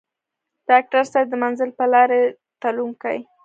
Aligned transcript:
ډاکټر 0.69 1.03
صېب 1.11 1.25
د 1.31 1.35
منزل 1.43 1.69
پۀ 1.77 1.85
لارې 1.93 2.21
تلونکے 2.61 3.15